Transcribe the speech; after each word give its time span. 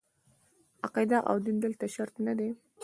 عقیده 0.85 1.17
او 1.29 1.35
دین 1.45 1.57
دلته 1.63 1.85
شرط 1.95 2.15
نه 2.25 2.33
دي. 2.37 2.49